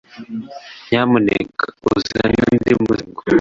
Nyamuneka 0.89 1.65
uzane 1.93 2.35
undi 2.45 2.71
musego? 2.83 3.21